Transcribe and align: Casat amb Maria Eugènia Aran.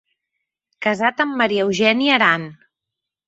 Casat 0.85 1.21
amb 1.25 1.37
Maria 1.43 1.67
Eugènia 1.67 2.15
Aran. 2.17 2.47